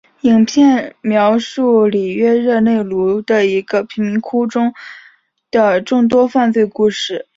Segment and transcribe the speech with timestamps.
[0.21, 4.73] 影片描述里约热内卢的一个贫民窟中
[5.51, 7.27] 的众多犯罪故事。